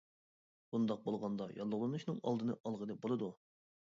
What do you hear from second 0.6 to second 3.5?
بۇنداق بولغاندا ياللۇغلىنىشنىڭ ئالدىنى ئالغىلى بولىدۇ.